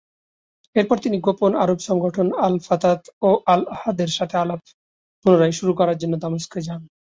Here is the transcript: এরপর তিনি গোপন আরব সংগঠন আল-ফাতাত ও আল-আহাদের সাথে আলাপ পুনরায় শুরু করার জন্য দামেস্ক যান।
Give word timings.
এরপর 0.75 0.97
তিনি 0.99 1.17
গোপন 1.19 1.51
আরব 1.55 1.79
সংগঠন 1.81 2.27
আল-ফাতাত 2.39 3.01
ও 3.21 3.39
আল-আহাদের 3.47 4.09
সাথে 4.17 4.35
আলাপ 4.37 4.61
পুনরায় 5.21 5.55
শুরু 5.59 5.71
করার 5.75 5.97
জন্য 6.01 6.13
দামেস্ক 6.19 6.53
যান। 6.59 6.81